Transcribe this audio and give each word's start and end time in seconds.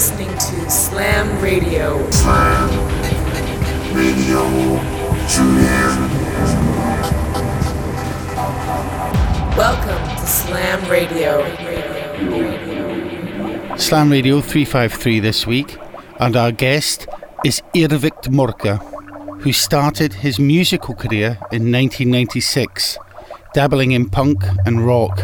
listening 0.00 0.30
to 0.38 0.70
Slam 0.70 1.42
Radio. 1.42 2.10
Slam 2.10 2.70
Radio. 3.94 4.40
Welcome 9.58 10.02
to 10.16 10.26
Slam 10.26 10.90
Radio. 10.90 11.44
Slam 13.76 14.10
Radio 14.10 14.40
353 14.40 15.20
this 15.20 15.46
week, 15.46 15.76
and 16.18 16.34
our 16.34 16.50
guest 16.50 17.06
is 17.44 17.60
Evigt 17.74 18.30
Mörker, 18.30 18.78
who 19.42 19.52
started 19.52 20.14
his 20.14 20.38
musical 20.40 20.94
career 20.94 21.36
in 21.52 21.70
1996, 21.70 22.96
dabbling 23.52 23.92
in 23.92 24.08
punk 24.08 24.42
and 24.64 24.86
rock, 24.86 25.20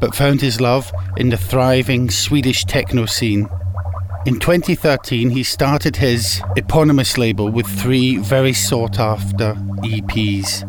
but 0.00 0.14
found 0.14 0.40
his 0.40 0.60
love 0.60 0.92
in 1.16 1.30
the 1.30 1.36
thriving 1.36 2.08
Swedish 2.08 2.64
techno 2.64 3.06
scene. 3.06 3.48
In 4.30 4.38
2013, 4.38 5.30
he 5.30 5.42
started 5.42 5.96
his 5.96 6.40
eponymous 6.56 7.18
label 7.18 7.50
with 7.50 7.66
three 7.66 8.18
very 8.18 8.52
sought 8.52 9.00
after 9.00 9.54
EPs 9.82 10.62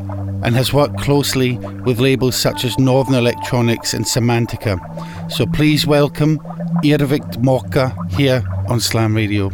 and 0.44 0.56
has 0.56 0.74
worked 0.74 0.98
closely 0.98 1.60
with 1.86 2.00
labels 2.00 2.36
such 2.36 2.66
as 2.66 2.80
Northern 2.80 3.14
Electronics 3.14 3.94
and 3.94 4.04
Semantica. 4.04 4.80
So 5.32 5.46
please 5.46 5.86
welcome 5.86 6.40
Evigt 6.84 7.38
Mörker 7.44 7.94
here 8.10 8.44
on 8.68 8.80
Slam 8.80 9.16
Radio. 9.16 9.52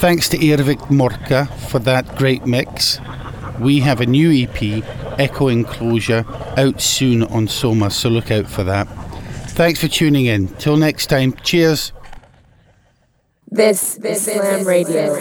Thanks 0.00 0.28
to 0.28 0.38
Evigt 0.38 0.88
Mörker 0.88 1.46
for 1.68 1.78
that 1.80 2.16
great 2.16 2.46
mix. 2.46 2.98
We 3.60 3.80
have 3.80 4.00
a 4.00 4.06
new 4.06 4.30
EP, 4.32 4.82
Echo 5.20 5.48
Enclosure, 5.48 6.24
out 6.56 6.80
soon 6.80 7.22
on 7.24 7.46
Soma, 7.46 7.90
so 7.90 8.08
look 8.08 8.30
out 8.30 8.46
for 8.46 8.64
that. 8.64 8.86
Thanks 9.50 9.78
for 9.78 9.88
tuning 9.88 10.24
in. 10.24 10.48
Till 10.56 10.78
next 10.78 11.08
time, 11.08 11.34
cheers. 11.42 11.92
This, 13.48 13.96
this 13.96 14.26
is 14.26 14.36
Slam 14.36 14.66
Radio. 14.66 15.12